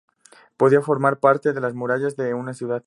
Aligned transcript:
Podía 0.57 0.81
formar 0.81 1.19
parte 1.19 1.53
de 1.53 1.61
las 1.61 1.75
murallas 1.75 2.15
de 2.15 2.33
una 2.33 2.55
ciudad. 2.55 2.79